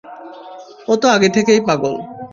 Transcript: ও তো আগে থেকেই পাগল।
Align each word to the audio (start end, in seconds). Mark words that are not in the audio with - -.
ও 0.87 0.93
তো 0.95 1.07
আগে 1.07 1.29
থেকেই 1.29 1.61
পাগল। 1.67 1.93